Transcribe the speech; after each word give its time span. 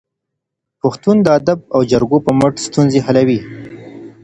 پښتون 0.81 1.17
د 1.21 1.27
ادب 1.39 1.59
او 1.75 1.81
جرګو 1.91 2.17
په 2.25 2.31
مټ 2.39 2.53
ستونزې 2.67 2.99
حلوي. 3.05 3.39